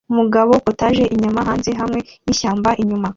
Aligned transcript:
Umugabo 0.11 0.51
POTAGE 0.65 1.03
inyama 1.15 1.39
hanze 1.47 1.69
hamwe 1.79 1.99
nishyamba 2.25 2.69
inyuma 2.81 3.07